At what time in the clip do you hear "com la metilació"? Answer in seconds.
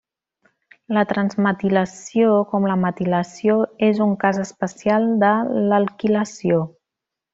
2.53-3.59